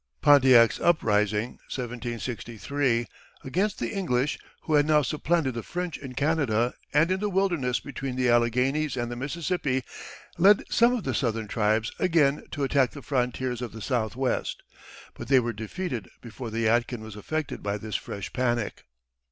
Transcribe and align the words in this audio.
Pontiac's 0.19 0.79
uprising 0.81 1.59
(1763) 1.69 3.05
against 3.43 3.77
the 3.77 3.91
English, 3.91 4.39
who 4.63 4.73
had 4.73 4.87
now 4.87 5.03
supplanted 5.03 5.53
the 5.53 5.61
French 5.61 5.95
in 5.95 6.15
Canada 6.15 6.73
and 6.91 7.11
in 7.11 7.19
the 7.19 7.29
wilderness 7.29 7.79
between 7.79 8.15
the 8.15 8.27
Alleghanies 8.27 8.97
and 8.97 9.11
the 9.11 9.15
Mississippi, 9.15 9.83
led 10.39 10.63
some 10.71 10.91
of 10.95 11.03
the 11.03 11.13
Southern 11.13 11.47
tribes 11.47 11.91
again 11.99 12.43
to 12.49 12.63
attack 12.63 12.93
the 12.93 13.03
frontiers 13.03 13.61
of 13.61 13.73
the 13.73 13.79
Southwest; 13.81 14.63
but 15.13 15.27
they 15.27 15.39
were 15.39 15.53
defeated 15.53 16.09
before 16.19 16.49
the 16.49 16.65
Yadkin 16.65 17.01
was 17.01 17.15
affected 17.15 17.61
by 17.61 17.77
this 17.77 17.95
fresh 17.95 18.33
panic. 18.33 18.85